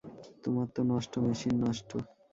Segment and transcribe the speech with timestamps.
[0.43, 1.89] তোমারতো নষ্ট মেশিন, নষ্ট।